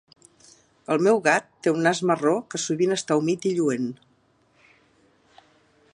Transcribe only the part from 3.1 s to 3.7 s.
humit i